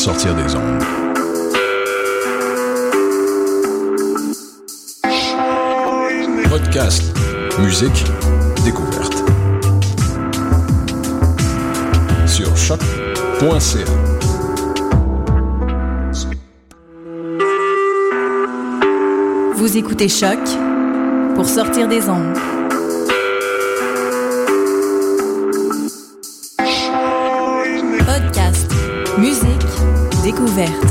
[0.00, 0.82] sortir des ondes.
[6.48, 7.02] Podcast,
[7.58, 8.04] musique,
[8.64, 9.14] découverte.
[12.26, 13.84] Sur choc.ca.
[19.54, 20.38] Vous écoutez Choc
[21.34, 22.49] pour sortir des ondes.
[30.60, 30.89] Découverte.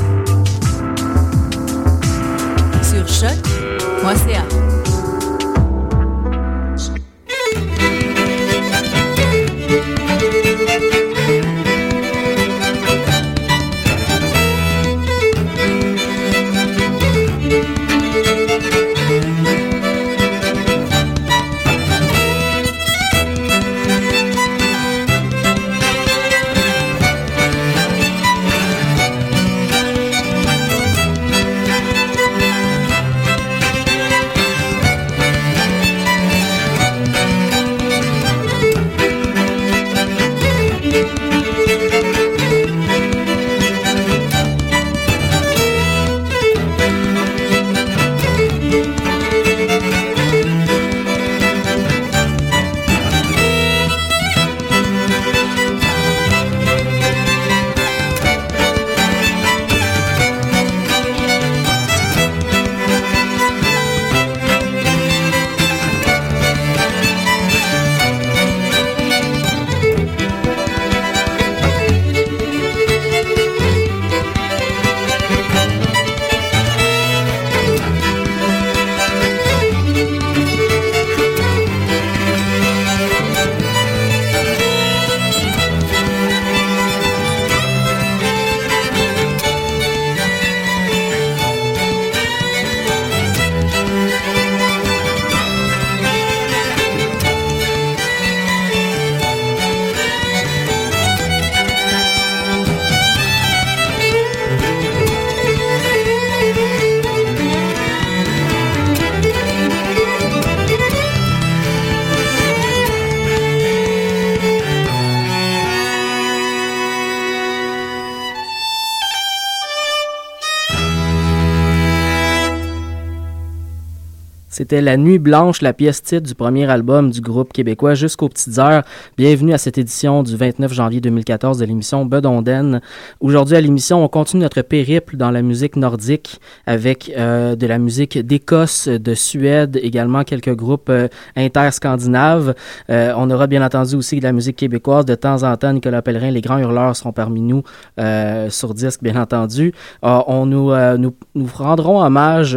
[124.70, 128.60] C'était La Nuit Blanche, la pièce titre du premier album du groupe québécois Jusqu'aux Petites
[128.60, 128.84] Heures.
[129.18, 132.80] Bienvenue à cette édition du 29 janvier 2014 de l'émission Bedonden.
[133.20, 137.80] Aujourd'hui à l'émission, on continue notre périple dans la musique nordique avec euh, de la
[137.80, 142.54] musique d'Écosse, de Suède, également quelques groupes euh, interscandinaves.
[142.92, 145.04] Euh, on aura bien entendu aussi de la musique québécoise.
[145.04, 147.64] De temps en temps, Nicolas Pellerin, les grands hurleurs seront parmi nous
[148.00, 149.74] euh, sur disque, bien entendu.
[150.04, 152.56] On nous, nous, nous rendrons hommage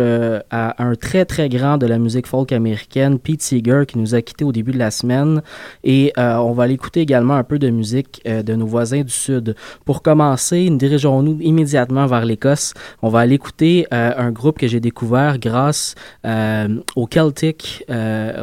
[0.50, 4.22] à un très très grand de la musique folk américaine, Pete Seeger, qui nous a
[4.22, 5.42] quittés au début de la semaine.
[5.84, 9.02] Et euh, on va aller écouter également un peu de musique euh, de nos voisins
[9.02, 9.54] du Sud.
[9.84, 12.74] Pour commencer, nous dirigeons-nous immédiatement vers l'Écosse.
[13.02, 15.94] On va aller écouter euh, un groupe que j'ai découvert grâce
[16.26, 17.84] euh, au Celtic,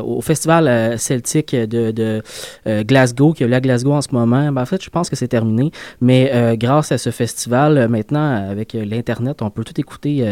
[0.03, 2.21] au festival celtique de,
[2.65, 4.51] Glasgow, qui a lieu à Glasgow en ce moment.
[4.51, 5.71] Ben, en fait, je pense que c'est terminé.
[6.01, 10.25] Mais grâce à ce festival, maintenant, avec l'Internet, on peut tout écouter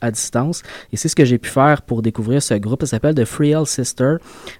[0.00, 0.62] à distance.
[0.92, 2.69] Et c'est ce que j'ai pu faire pour découvrir ce groupe.
[2.80, 4.16] Ça s'appelle The Frail Sister,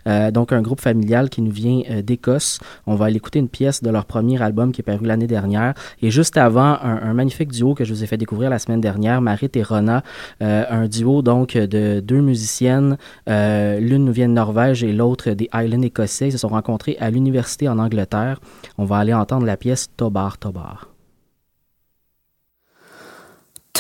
[0.07, 2.59] euh, donc un groupe familial qui nous vient euh, d'Écosse.
[2.87, 5.75] On va aller écouter une pièce de leur premier album qui est paru l'année dernière.
[6.03, 9.21] Et juste avant, un, magnifique duo que je vous ai fait découvrir la semaine dernière,
[9.21, 10.03] Marit et Rona,
[10.43, 12.97] euh, un duo donc de deux musiciennes.
[13.27, 16.29] L'une nous vient de Norvège et l'autre des Highlands écossais.
[16.29, 18.41] Ils se sont rencontrés à l'université en Angleterre.
[18.79, 20.91] On va aller entendre la pièce Tobar Tobar.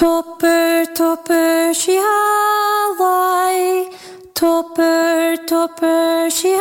[0.00, 2.00] Topper, topper, shihalai.
[4.40, 6.56] Topper, topper, shihalai.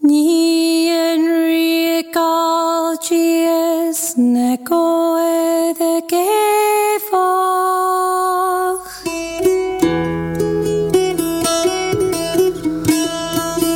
[0.00, 6.40] Ni enrical gies neko ede gefach.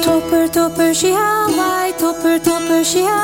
[0.05, 1.93] Topper, topper, shihalai.
[1.99, 3.24] Topper, topper, shihalai.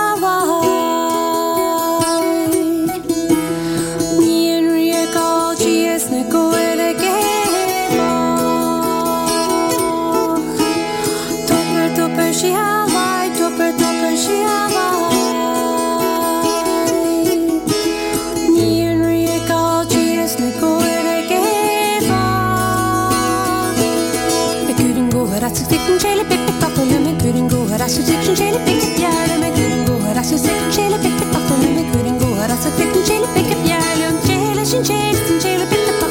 [25.71, 29.95] सिकन चेले pick pick पकल में करेंगो हरा सु सिकन चेले पिक प्यार में करेंगो
[30.07, 33.99] हरा सु सिकन चेले पिक पिक पकल में करेंगो हरा सु सिकन चेले पिक प्यार
[34.13, 36.10] में चेले सिकन चेले सिकन चेले पिक पिक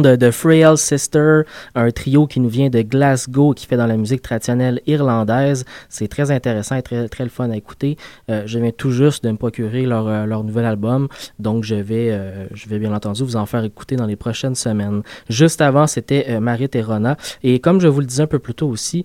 [0.00, 1.46] d'entendre The Frail Sister,
[1.78, 5.64] un trio qui nous vient de Glasgow qui fait dans la musique traditionnelle irlandaise.
[5.88, 7.96] C'est très intéressant et très, très le fun à écouter.
[8.30, 11.08] Euh, je viens tout juste de me procurer leur, euh, nouvel album,
[11.38, 14.54] donc je vais, euh, je vais bien entendu vous en faire écouter dans les prochaines
[14.54, 15.02] semaines.
[15.28, 17.16] Juste avant, c'était euh, Marit et Rona.
[17.42, 19.04] Et comme je vous le disais un peu plus tôt aussi,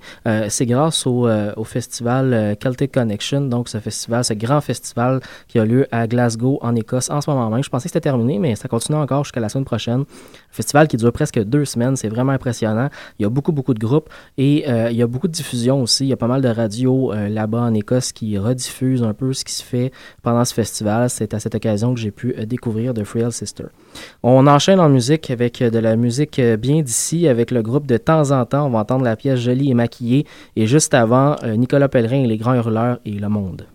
[0.49, 1.27] c'est grâce au,
[1.63, 6.75] festival Celtic Connection, donc ce festival, ce grand festival qui a lieu à Glasgow en
[6.75, 7.63] Écosse en ce moment même.
[7.63, 10.05] Je pensais que c'était terminé, mais ça continue encore jusqu'à la semaine prochaine.
[10.51, 12.62] Festival qui dure presque deux semaines, c'est vraiment impressionnant.
[12.63, 15.81] Il y a beaucoup, beaucoup de groupes et euh, il y a beaucoup de diffusion
[15.81, 16.05] aussi.
[16.05, 19.33] Il y a pas mal de radios euh, là-bas en Écosse qui rediffusent un peu
[19.33, 19.91] ce qui se fait
[20.21, 21.09] pendant ce festival.
[21.09, 23.65] C'est à cette occasion que j'ai pu euh, découvrir The Frail Sister.
[24.23, 28.31] On enchaîne en musique avec de la musique bien d'ici, avec le groupe de temps
[28.31, 28.65] en temps.
[28.65, 30.25] On va entendre la pièce Jolie et maquillée.
[30.55, 33.65] Et juste avant, Nicolas Pellerin et les Grands Hurleurs et Le Monde.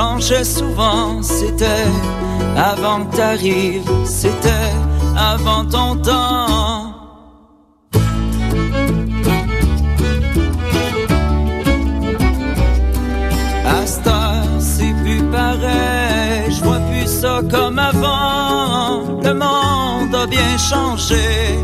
[0.00, 1.22] Fois changeais souvent.
[1.22, 1.88] C'était
[2.56, 4.72] avant que t'arrives, c'était
[5.16, 6.94] avant ton temps.
[13.66, 13.86] À
[14.58, 19.20] c'est plus pareil, je vois plus ça comme avant.
[19.22, 21.58] Le monde a bien changé,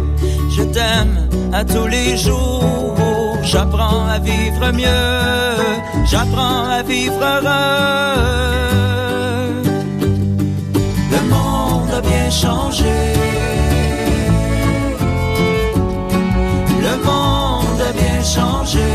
[0.51, 2.95] je t'aime à tous les jours.
[3.43, 6.83] J'apprends à vivre mieux, j'apprends à
[11.13, 12.99] Le monde a bien changé.
[16.87, 18.91] Le monde a bien changé.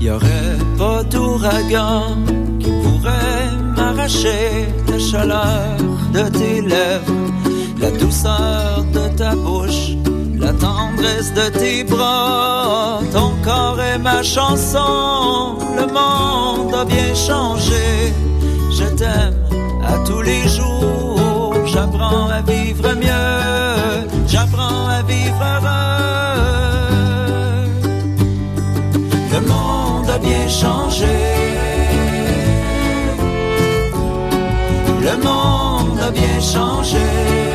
[0.00, 2.16] Y aurait pas d'ouragan
[2.58, 5.76] qui pourrait m'arracher la chaleur
[6.12, 7.30] de tes lèvres,
[7.80, 9.96] la douceur de ta bouche,
[10.46, 15.58] la tendresse de tes bras, ton corps est ma chanson.
[15.78, 17.86] Le monde a bien changé.
[18.78, 19.38] Je t'aime
[19.92, 21.52] à tous les jours.
[21.72, 24.06] J'apprends à vivre mieux.
[24.28, 25.86] J'apprends à vivre heureux.
[29.34, 31.16] Le monde a bien changé.
[35.08, 37.45] Le monde a bien changé.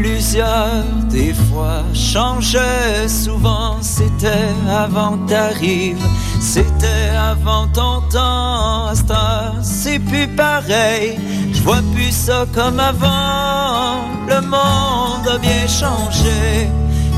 [0.00, 3.76] Plusieurs, des fois changeais souvent.
[3.80, 6.06] C'était avant t'arrives,
[6.40, 8.92] c'était avant ton temps.
[9.62, 11.18] C'est plus pareil.
[11.52, 14.08] Je vois plus ça comme avant.
[14.28, 16.68] Le monde a bien changé.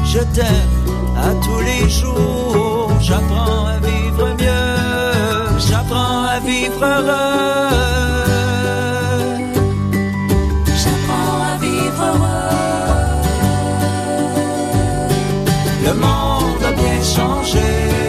[0.04, 0.78] Je t'aime
[1.16, 2.90] à tous les jours.
[3.00, 5.58] J'apprends à vivre mieux.
[5.68, 8.11] J'apprends à vivre heureux.
[17.04, 18.01] Monde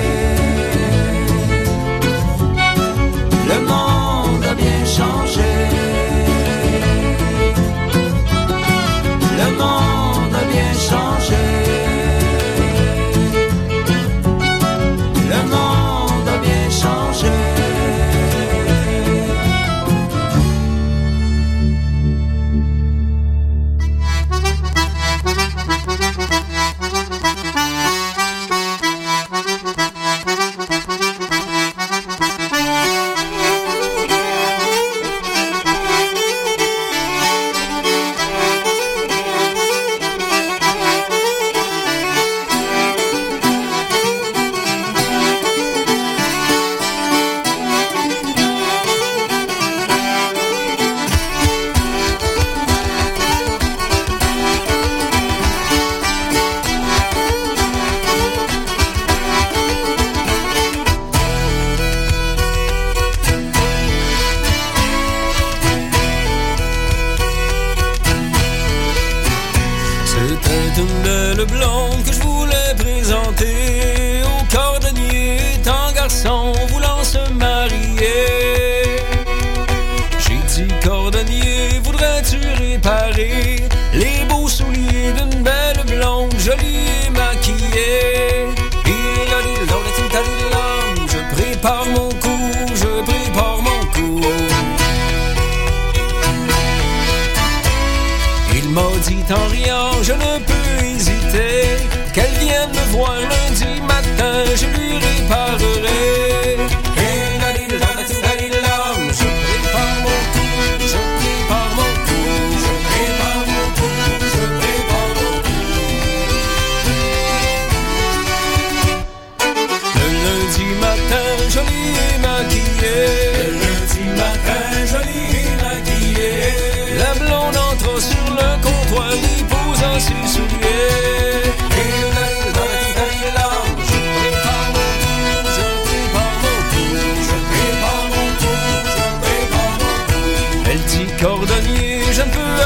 [141.23, 142.62] cordonnier, je ne peux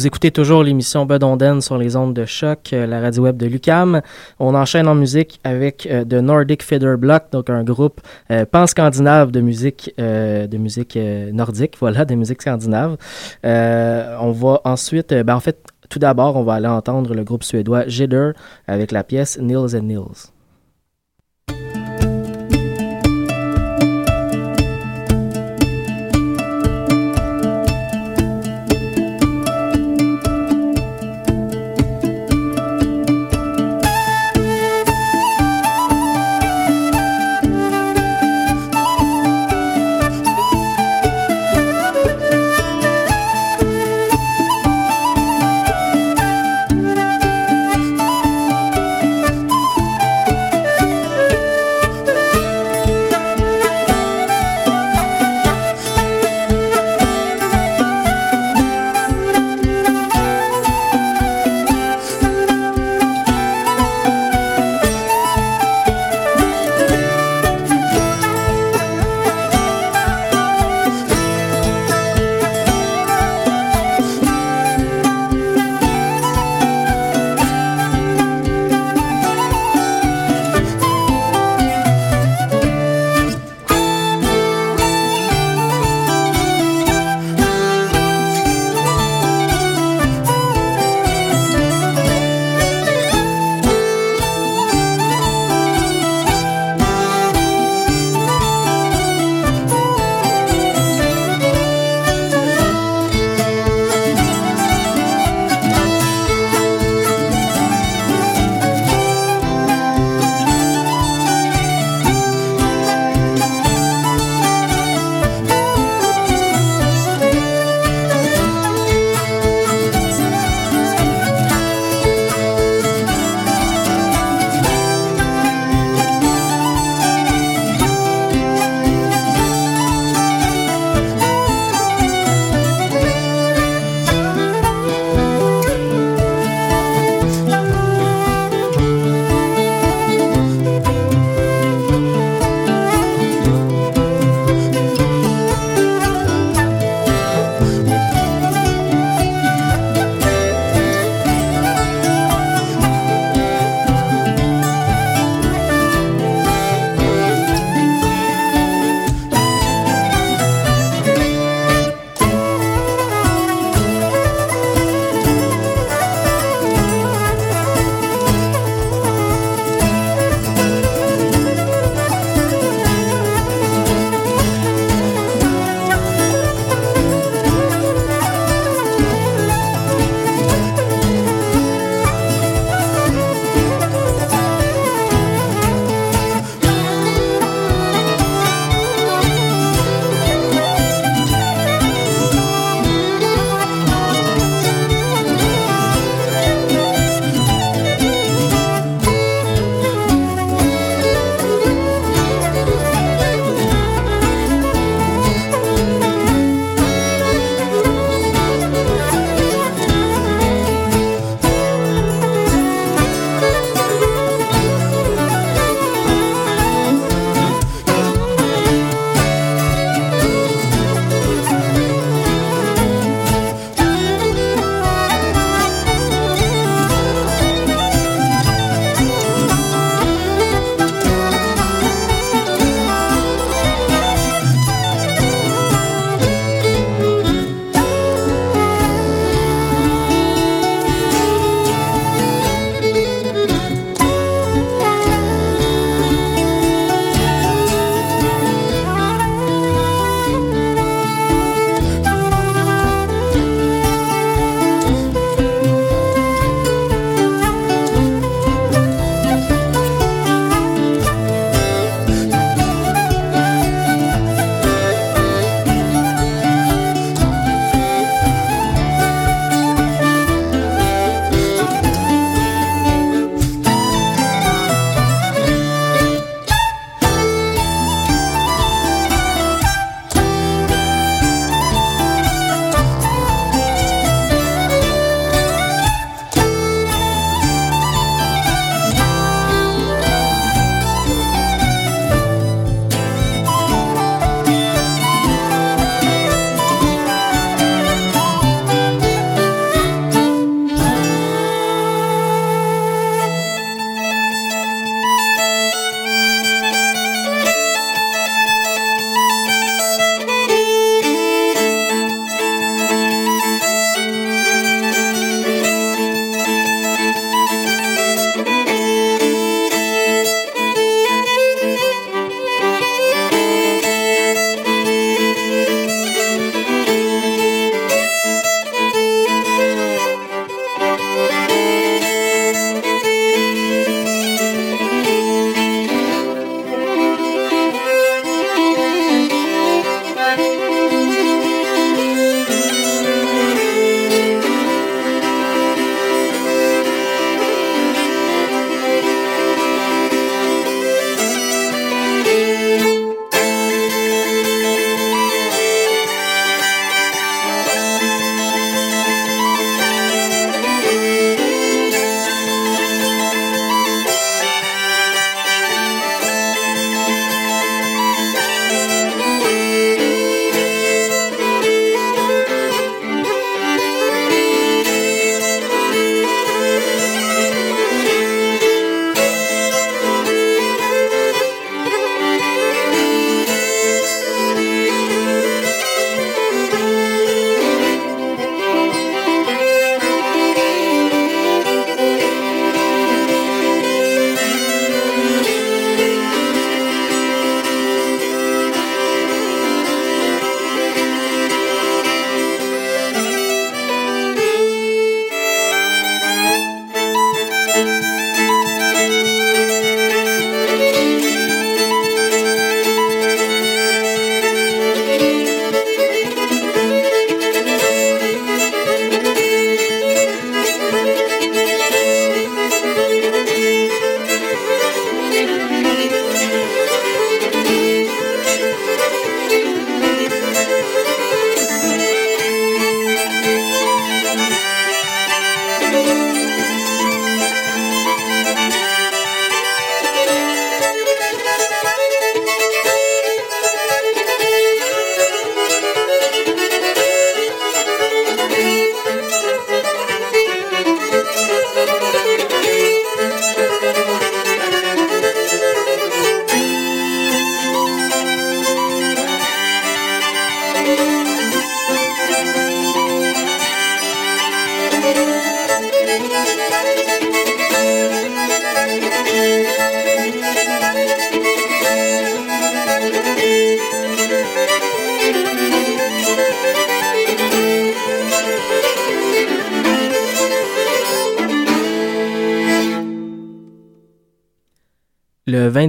[0.00, 3.44] Vous écoutez toujours l'émission Bedonden sur les ondes de choc, euh, la radio web de
[3.44, 4.00] Lucam.
[4.38, 9.30] On enchaîne en musique avec euh, The Nordic Feather Block, donc un groupe euh, pan-scandinave
[9.30, 12.96] de musique, euh, de musique euh, nordique, voilà, de musique scandinave.
[13.44, 15.58] on va ensuite, ben, en fait,
[15.90, 18.30] tout d'abord, on va aller entendre le groupe suédois Jidder
[18.66, 20.32] avec la pièce Nils and Nils.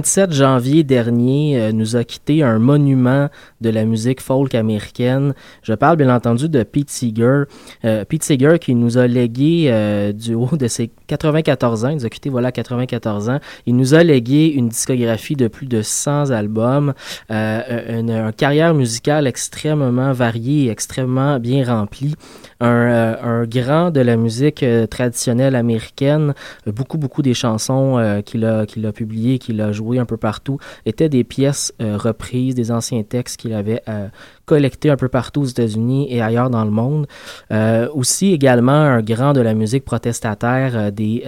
[0.02, 3.28] 27 janvier dernier euh, nous a quitté un monument
[3.62, 5.34] de la musique folk américaine.
[5.62, 7.44] Je parle bien entendu de Pete Seeger.
[7.84, 11.96] Euh, Pete Seeger qui nous a légué euh, du haut de ses 94 ans, il
[11.96, 15.82] nous a quitté voilà 94 ans, il nous a légué une discographie de plus de
[15.82, 16.92] 100 albums,
[17.30, 22.14] euh, une, carrière musicale extrêmement variée extrêmement bien remplie.
[22.60, 26.32] Un, grand de la musique traditionnelle américaine,
[26.66, 31.08] beaucoup beaucoup des chansons qu'il a, a publiées, qu'il a jouées un peu partout, étaient
[31.08, 34.08] des pièces reprises, des anciens textes qu'il avait euh,
[34.44, 37.06] collectés un peu partout aux États-Unis et ailleurs dans le monde.
[37.50, 41.24] Euh, aussi également un grand de la musique protestataire, euh, des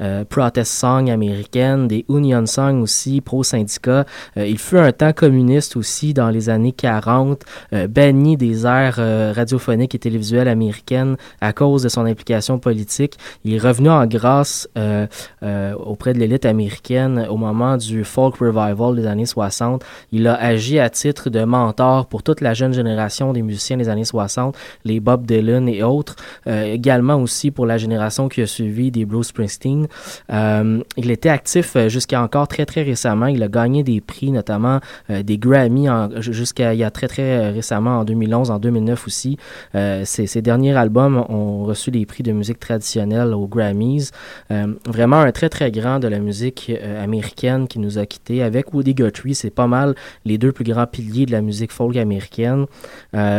[0.00, 4.04] euh, protest songs américaines, des union songs aussi, pro-syndicat.
[4.36, 8.96] Euh, il fut un temps communiste aussi dans les années 40, euh, banni des aires
[8.98, 13.16] euh, radiophoniques et télévisuelles américaines à cause de son implication politique.
[13.44, 15.06] Il est revenu en grâce euh,
[15.42, 19.84] euh, auprès de l'élite américaine au moment du folk revival des années 60.
[20.12, 23.88] Il a agi à titre de mentor pour toute la jeune génération des musiciens des
[23.88, 28.90] années 60, les Bob Dylan et autres, également aussi pour la génération qui a suivi
[28.90, 29.85] des Bruce Springsteen.
[30.32, 33.26] Euh, il était actif euh, jusqu'à encore très très récemment.
[33.26, 35.86] Il a gagné des prix, notamment euh, des Grammy
[36.18, 39.36] jusqu'à il y a très très récemment en 2011, en 2009 aussi.
[39.74, 44.10] Ses, derniers albums ont reçu des prix de musique traditionnelle aux Grammys.
[44.50, 48.94] Vraiment un très très grand de la musique américaine qui nous a quittés avec Woody
[48.94, 49.34] Guthrie.
[49.34, 49.94] C'est pas mal
[50.24, 52.66] les deux plus grands piliers de la musique folk américaine.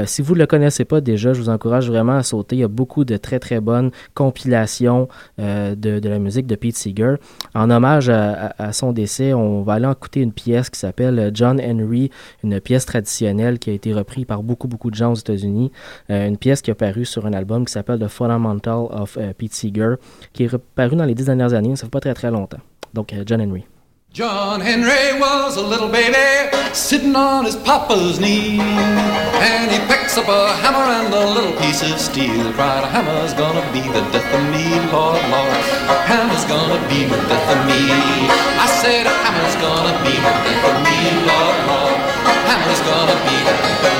[0.05, 2.57] Si vous ne le connaissez pas déjà, je vous encourage vraiment à sauter.
[2.57, 5.07] Il y a beaucoup de très très bonnes compilations
[5.37, 7.15] de la musique de Pete Seeger.
[7.55, 12.11] En hommage à, son décès, on va aller écouter une pièce qui s'appelle John Henry,
[12.43, 15.71] une pièce traditionnelle qui a été reprise par beaucoup beaucoup de gens aux États-Unis.
[16.09, 19.33] Euh, une pièce qui a paru sur un album qui s'appelle The Fundamental of euh,
[19.37, 19.95] Pete Seeger,
[20.33, 22.59] qui est paru dans les dix dernières années, ça fait pas très très longtemps.
[22.93, 23.65] Donc euh, John Henry.
[24.17, 28.59] John Henry was a little baby sitting on his papa's knee.
[28.59, 32.51] And he picks up a hammer and a little piece of steel.
[32.53, 35.61] Cried, a hammer's gonna be the death of me, Lord, Lord.
[35.93, 37.93] A hammer's gonna be the death of me.
[38.57, 40.97] I said, a hammer's gonna be the death of me,
[41.29, 42.01] Lord, Lord.
[42.25, 43.96] A hammer's gonna be the death of me.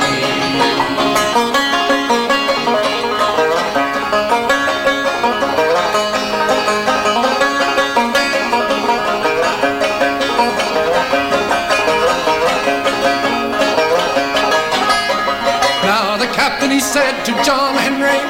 [17.28, 18.24] To John Henry,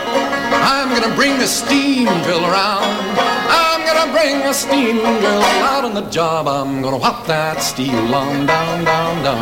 [0.74, 2.98] I'm gonna bring a steam drill around.
[3.46, 6.48] I'm gonna bring a steam drill out on the job.
[6.48, 9.38] I'm gonna whop that steel on down, down, down.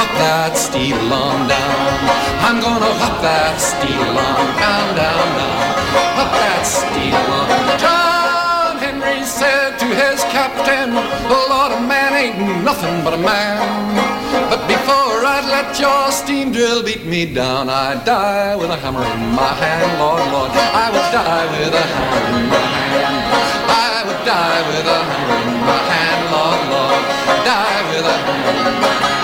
[0.00, 1.76] Whop that steel on down.
[2.40, 5.60] I'm gonna whop that steel on down, down, down.
[6.16, 7.48] Whop that steel on.
[7.76, 10.94] John Henry said to his captain,
[11.28, 13.60] Lord, a man ain't nothing but a man.
[14.48, 19.02] But before I'd let your steam drill beat me down, I'd die with a hammer
[19.02, 20.50] in my hand, Lord, Lord.
[20.54, 23.26] I would die with a hammer in my hand.
[23.66, 27.02] I would die with a hammer in my hand, Lord, Lord.
[27.42, 29.15] Die with a hammer in my hand.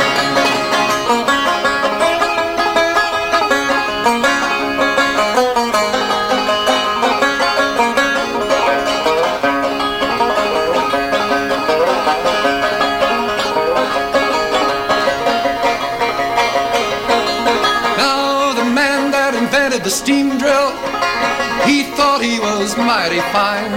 [23.13, 23.71] Mighty fine.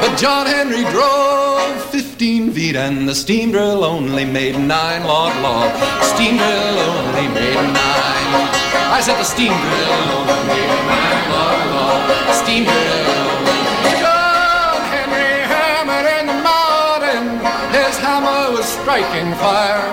[0.00, 5.04] But John Henry drove 15 feet and the steam drill only made nine.
[5.04, 5.72] Lord, Lord,
[6.12, 8.32] steam drill only made nine.
[8.92, 11.24] I said the steam drill only made nine.
[11.32, 12.02] Lord, Lord,
[12.44, 13.56] steam drill only
[14.02, 17.24] John Henry hammered in the morning.
[17.72, 19.88] His hammer was striking fire.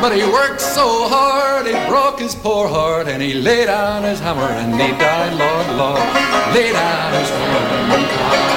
[0.00, 4.20] But he worked so hard, he broke his poor heart, and he laid down his
[4.20, 6.04] hammer and he died, Lord, Lord.
[6.54, 8.54] Lay down his hammer and died.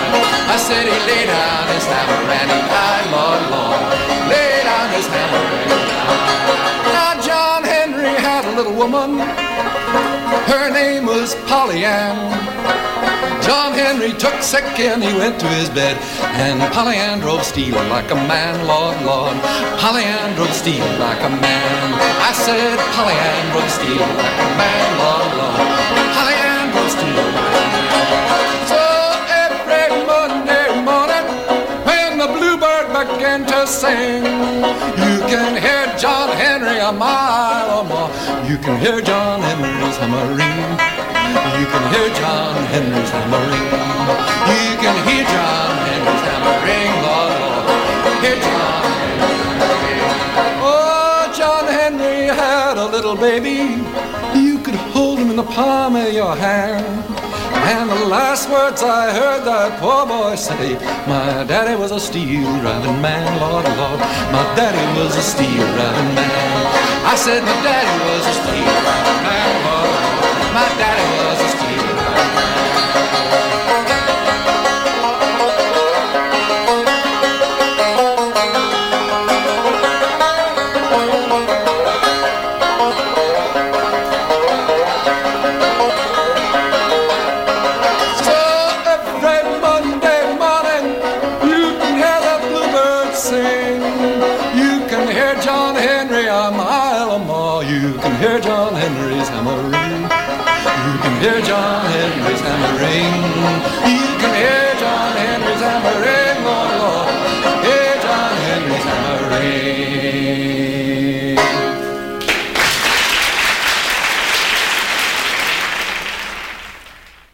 [0.54, 3.82] I said he laid down his hammer and he died, Lord, Lord.
[4.30, 5.57] Lay down his hammer
[8.58, 9.20] little woman.
[10.50, 12.18] Her name was Polly Ann.
[13.44, 15.96] John Henry took sick and he went to his bed.
[16.42, 19.38] And Polly Ann drove steel like a man, Lord, Lord.
[19.78, 21.94] Polly Ann drove steel like a man.
[22.30, 25.77] I said Polly Ann drove steel like a man, Lord, Lord.
[33.38, 38.10] Began to sing, you can hear John Henry a mile or more.
[38.50, 40.40] You can hear John Henry's hammering.
[41.60, 43.68] You can hear John Henry's hammering.
[44.54, 48.24] You can hear John Henry's hammering, Lord, Lord.
[48.24, 48.84] Hear John.
[50.62, 53.84] Oh, John Henry had a little baby.
[54.40, 57.04] You could hold him in the palm of your hand.
[57.68, 62.48] And the last words I heard that poor boy say, My daddy was a steel
[62.64, 64.00] driving man, Lord, Lord.
[64.32, 66.32] My daddy was a steel driving man.
[67.04, 70.00] I said, My daddy was a steel driving man, Lord.
[70.56, 71.27] My daddy was
[97.88, 99.72] You can hear John Henry's hammering.
[99.72, 104.17] You can hear John Henry's hammering.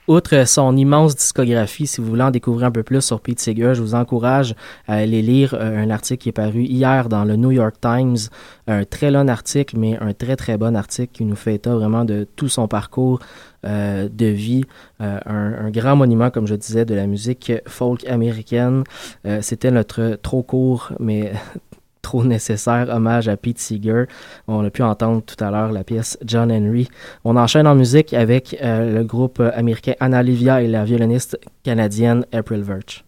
[0.10, 3.74] Outre son immense discographie, si vous voulez en découvrir un peu plus sur Pete Seeger,
[3.74, 4.54] je vous encourage
[4.86, 8.18] à aller lire euh, un article qui est paru hier dans le New York Times.
[8.68, 12.04] Un très long article, mais un très très bon article qui nous fait état vraiment
[12.04, 13.20] de tout son parcours
[13.66, 14.66] euh, de vie.
[15.00, 18.84] Euh, un, grand monument, comme je disais, de la musique folk américaine.
[19.40, 21.32] C'était notre trop court, mais
[22.04, 24.04] trop nécessaire hommage à Pete Seeger.
[24.48, 26.88] On a pu entendre tout à l'heure la pièce John Henry.
[27.24, 32.26] On enchaîne en musique avec euh, le groupe américain Anna Livia et la violoniste canadienne
[32.32, 33.04] April Virch.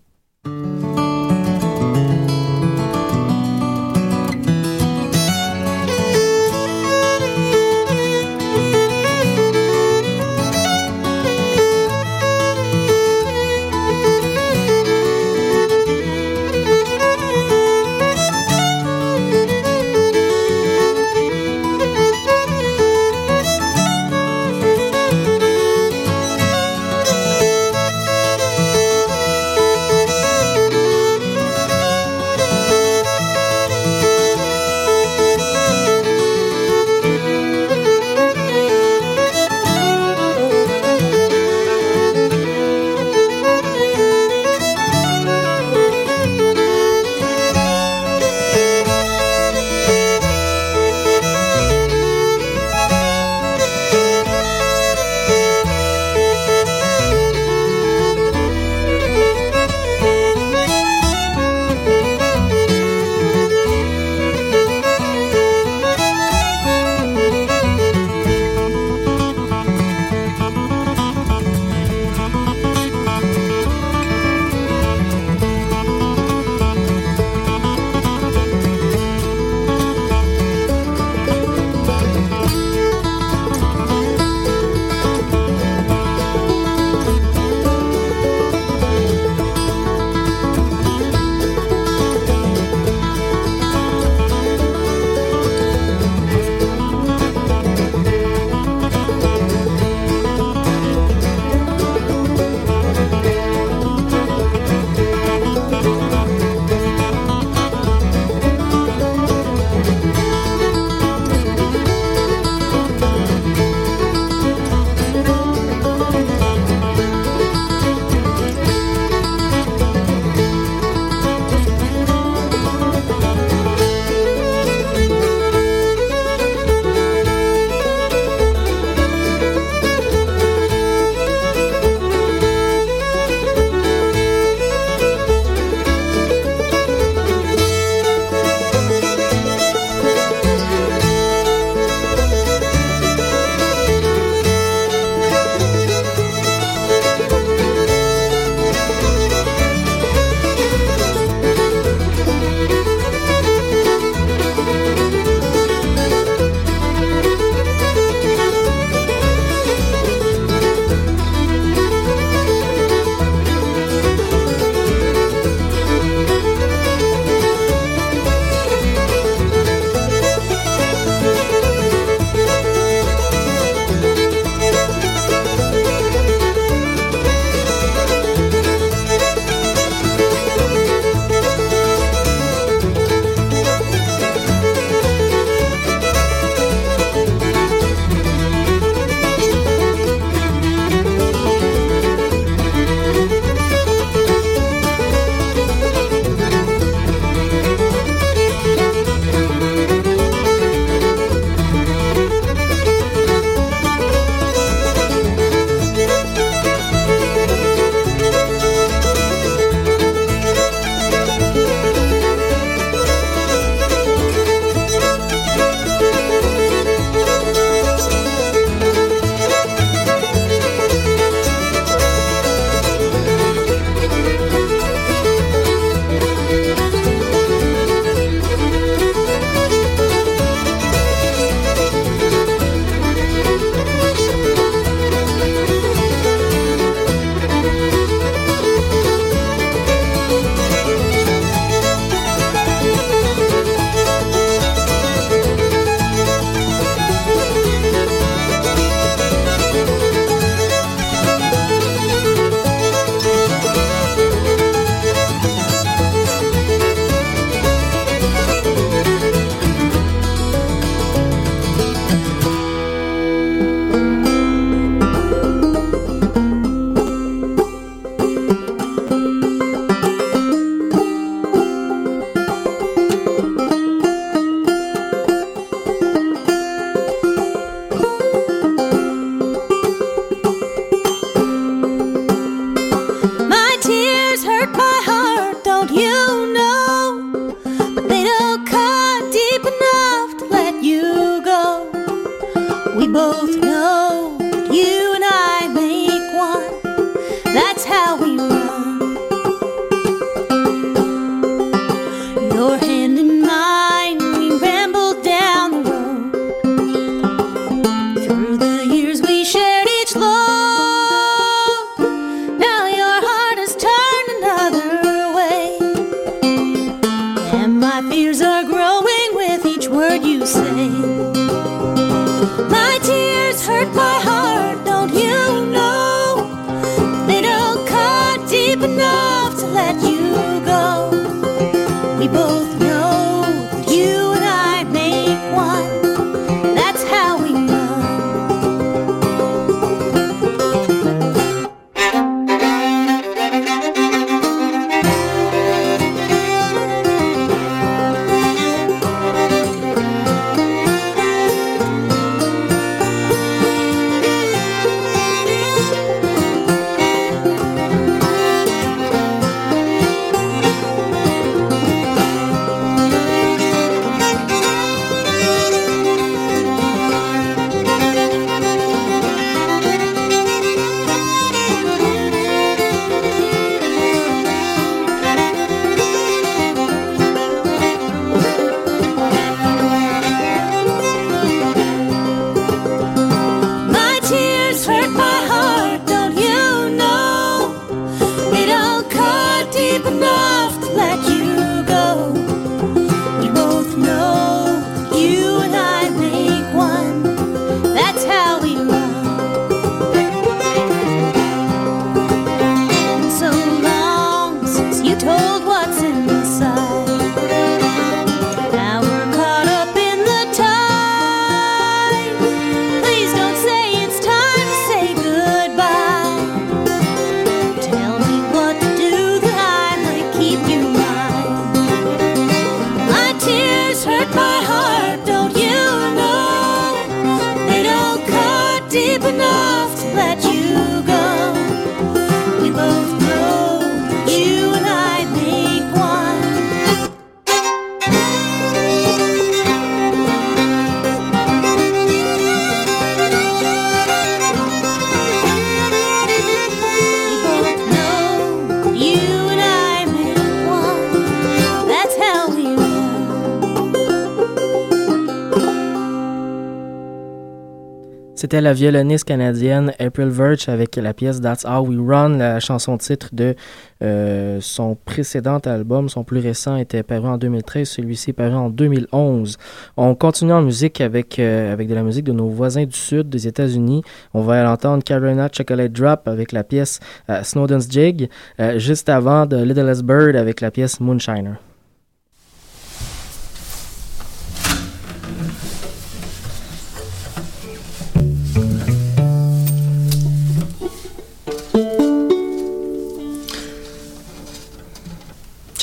[458.56, 462.98] C'était la violoniste canadienne April Verge avec la pièce That's How We Run, la chanson
[462.98, 463.54] titre de
[464.02, 466.08] euh, son précédent album.
[466.08, 469.58] Son plus récent était paru en 2013, celui-ci est paru en 2011.
[469.98, 473.28] On continue en musique avec, euh, avec de la musique de nos voisins du sud
[473.28, 474.04] des États-Unis.
[474.34, 478.30] On va l'entendre Carolina Chocolate Drop avec la pièce euh, Snowden's Jig,
[478.78, 481.56] juste avant de Littlest Bird avec la pièce Moonshiner.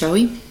[0.03, 0.42] Shall we?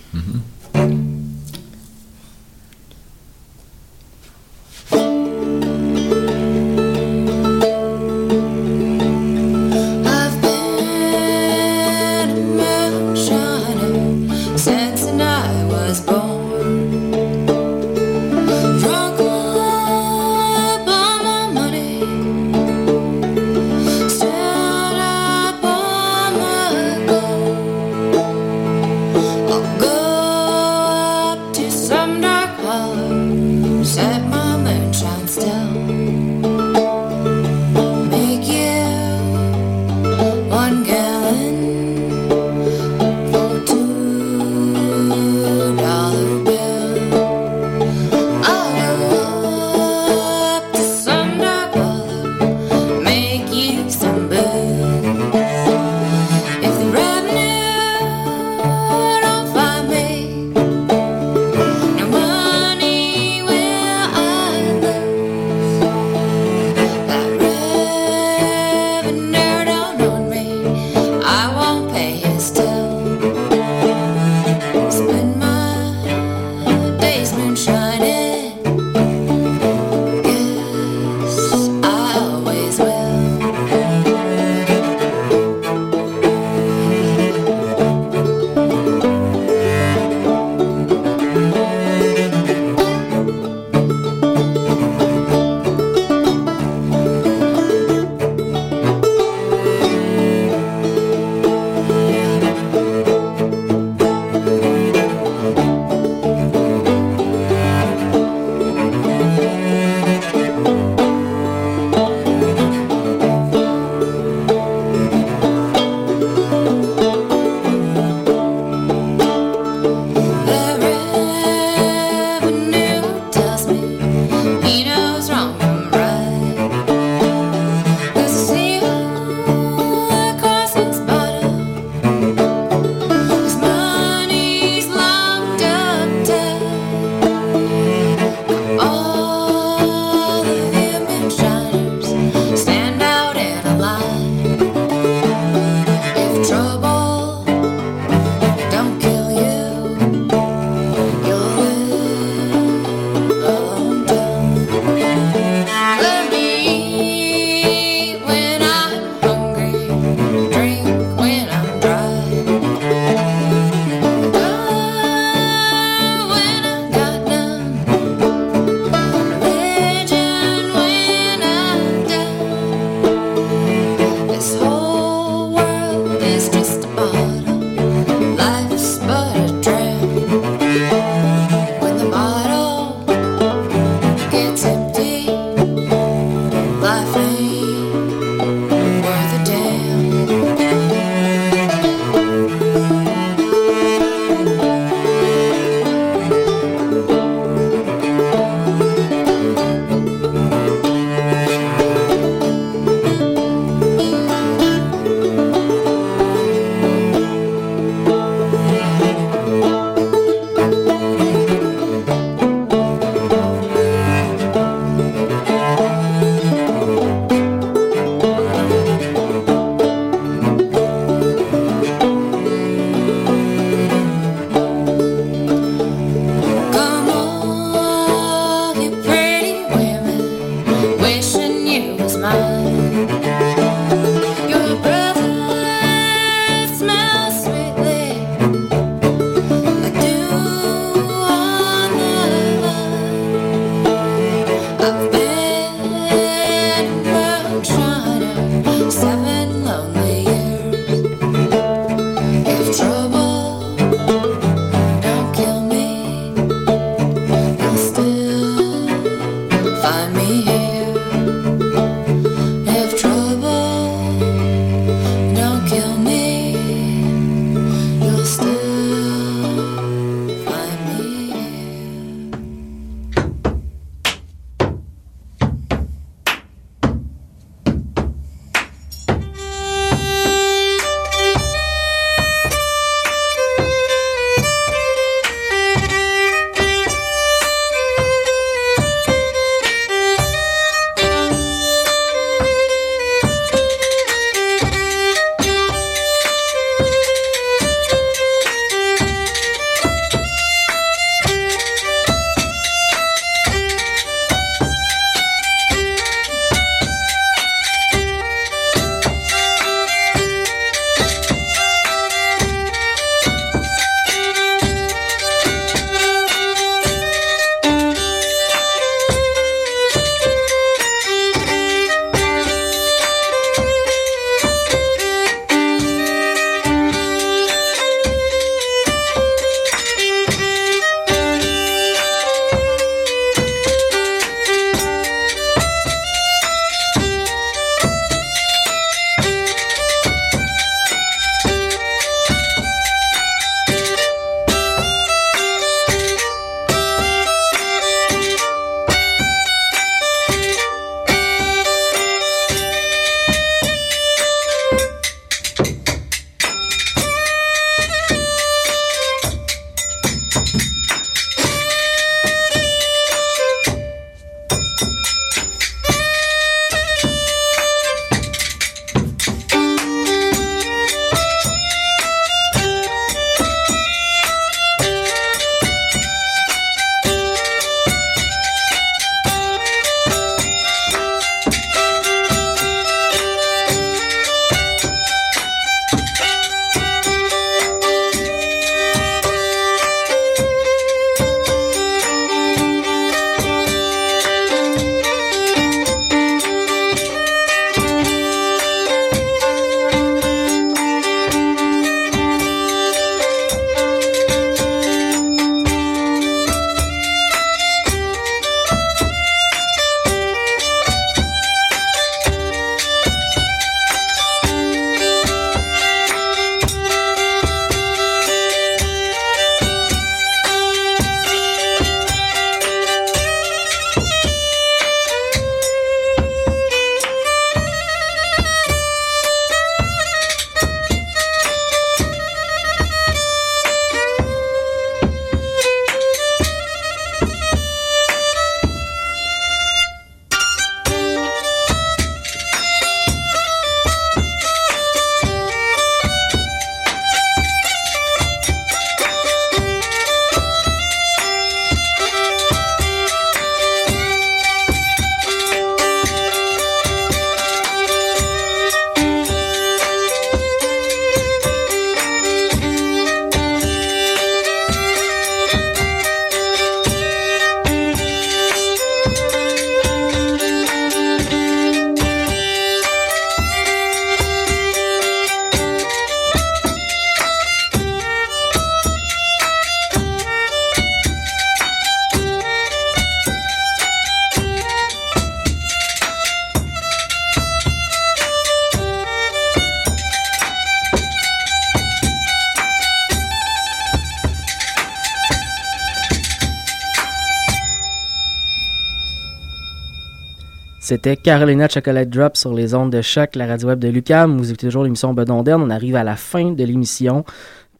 [500.91, 504.37] C'était Carolina Chocolate Drop sur les ondes de choc, la radio web de Lucam.
[504.37, 505.63] Vous écoutez toujours l'émission Bedonderne.
[505.63, 507.23] On arrive à la fin de l'émission.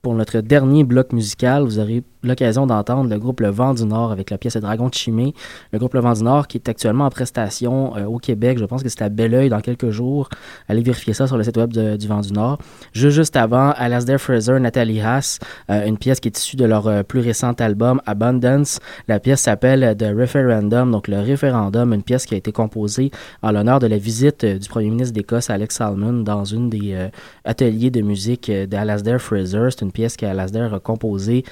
[0.02, 4.12] Pour notre dernier bloc musical, vous aurez l'occasion d'entendre le groupe Le Vent du Nord
[4.12, 5.34] avec la pièce Dragon de Chimée.
[5.72, 8.58] Le groupe Le Vent du Nord qui est actuellement en prestation euh, au Québec.
[8.60, 10.30] Je pense que c'est à Belleuil dans quelques jours.
[10.68, 12.60] Allez vérifier ça sur le site web du Vent du Nord.
[12.94, 17.04] Juste, avant, Alasdair Fraser, Nathalie Haas, euh, une pièce qui est issue de leur euh,
[17.04, 18.80] plus récent album Abundance.
[19.08, 23.12] La pièce s'appelle The Referendum, donc le référendum, une pièce qui a été composée
[23.42, 27.10] en l'honneur de la visite du premier ministre d'Écosse, Alex Salmon, dans une des
[27.46, 29.68] ateliers de musique d'Alasdair Fraser.
[29.72, 31.44] C'est une pièce qu'Alasdair a composée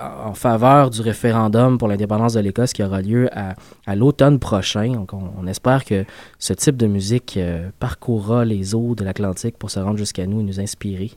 [0.00, 4.92] en en faveur du référendum pour l'indépendance de l'Écosse qui aura lieu à, l'automne prochain.
[4.92, 6.06] Donc, on, espère que
[6.38, 10.40] ce type de musique euh, parcourra les eaux de l'Atlantique pour se rendre jusqu'à nous
[10.40, 11.12] et nous inspirer.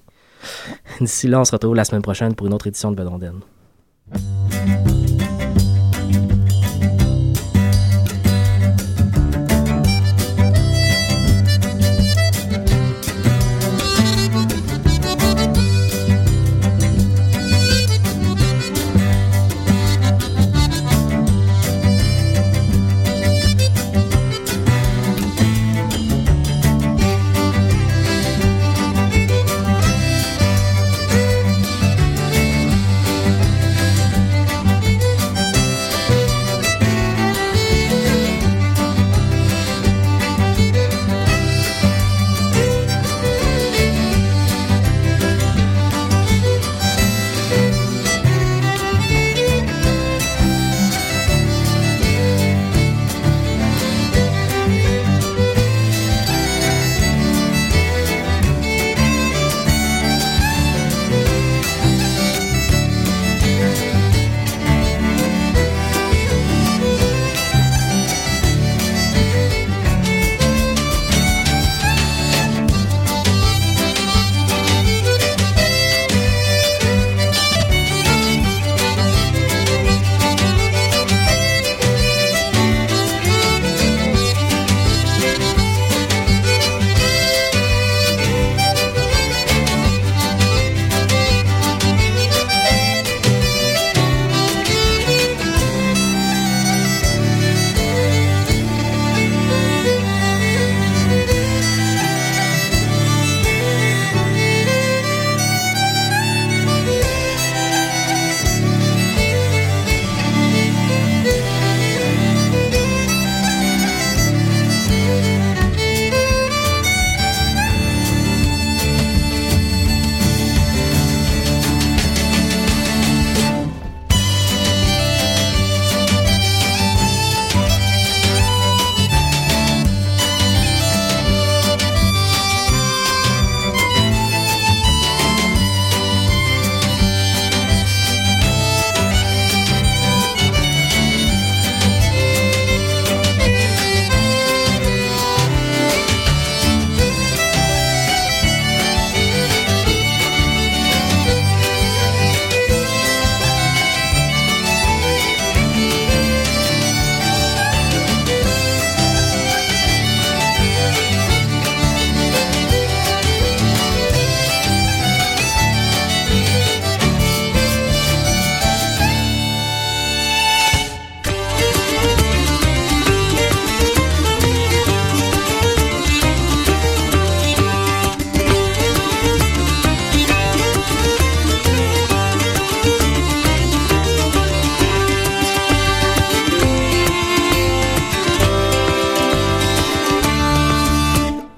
[0.99, 3.39] D'ici là, on se retrouve la semaine prochaine pour une autre édition de Bedonden.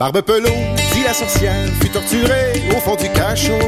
[0.09, 0.47] Barbe Pelot,
[0.93, 3.59] dit la sorcière, fut torturée au fond du cachot.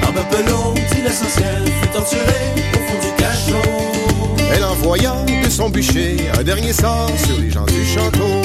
[0.00, 4.44] Barbe Pelot, dit la sorcière, fut torturée au fond du cachot.
[4.54, 8.40] Elle envoya de son bûcher un dernier sort sur les gens du château.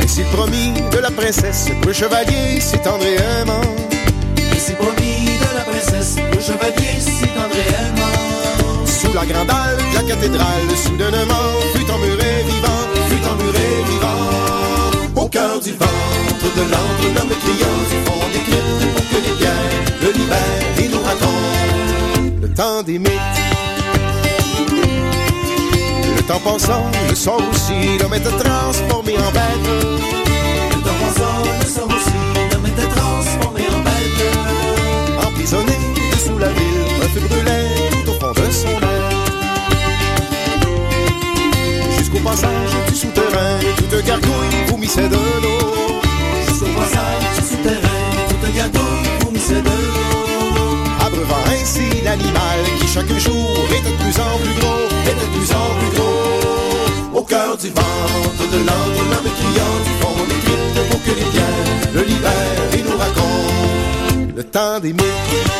[0.00, 3.60] Ainsi promis de la princesse, le chevalier et aimant.
[4.54, 8.86] Ainsi promis de la princesse, le chevalier et aimant.
[8.86, 12.49] Sous la grande halle de la cathédrale, soudainement fut emmuré
[16.56, 19.72] de l'antre, l'homme criant du fond des cryptes pour que les pierres
[20.02, 22.38] le libèrent et nous racontent.
[22.42, 23.40] Le temps des mythes.
[26.16, 29.66] Le temps passant, le sort aussi, l'homme était transformé en bête.
[30.74, 32.20] Le temps passant, le sort aussi,
[32.52, 35.26] l'homme était transformé en bête.
[35.26, 35.76] Emprisonné
[36.12, 37.68] dessous la ville, un feu brûlait
[38.04, 39.20] tout au fond de son être.
[42.30, 45.89] passage du souterrain, toute gargouille vomissait de l'eau.
[46.80, 50.50] Passage souterrain, toute gargouille vomissait de l'eau.
[51.06, 55.50] Abreuvant ainsi l'animal qui chaque jour était de plus en plus gros, était de plus
[55.52, 57.18] en plus gros.
[57.20, 61.58] Au cœur du ventre de l'homme criant du fond des cryptes pour que les biens
[61.94, 65.59] le libèrent et nous racontent le temps des mythes.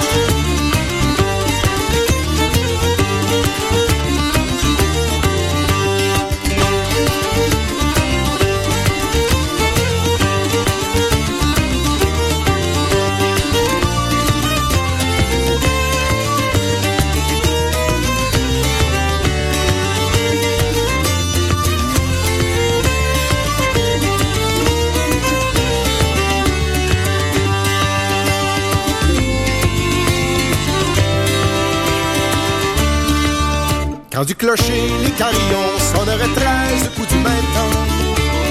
[34.20, 37.76] Quand du clocher, les carillons sonneraient treize coups du même temps.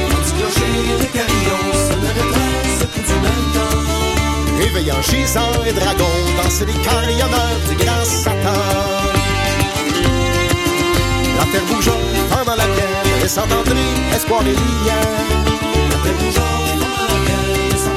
[0.09, 4.63] Quand du clocher, les carillons sonneraient treize coups du même temps.
[4.65, 8.61] Éveillant gisants et dragons, danser les carillonneurs du grand Satan.
[11.37, 12.01] La terre bougeant
[12.31, 15.11] pendant la pierre, laissant entrer espoir et lumière.
[15.91, 17.93] La terre bougeant pendant la pierre, laissant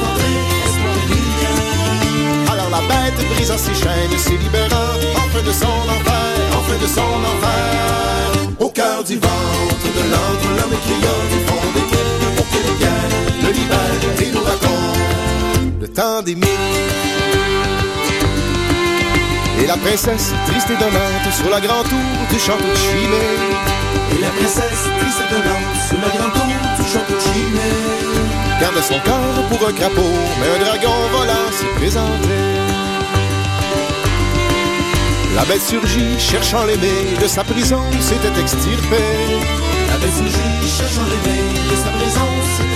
[0.68, 2.52] espoir et lumière.
[2.52, 6.31] Alors la bête brisant ses chaînes, se libérant enfin de son enfer,
[6.80, 8.56] de son enfer.
[8.58, 13.12] Au cœur du ventre de l'antre, l'homme criant du fond des cryptes pour que guerres
[13.42, 14.82] le libèrent et nous racontent
[15.80, 16.48] le temps des mythes.
[19.62, 21.98] Et la princesse, triste et donnante, sur la grande tour
[22.30, 24.16] du château de.
[24.16, 26.44] Et la princesse, triste et donnante, sur la grande tour
[26.78, 28.60] du château de.
[28.60, 32.71] Garde son corps pour un crapaud, mais un dragon volant s'y présentait.
[35.34, 39.40] La bête surgit, cherchant l'aimer, de sa prison s'était extirpée.
[39.88, 42.20] La bête surgit, cherchant l'aimer, de sa prison
[42.56, 42.71] s'était.